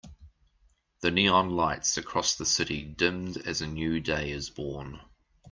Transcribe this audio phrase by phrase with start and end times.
[1.01, 4.99] The neon lights across the city dimmed as a new day is born.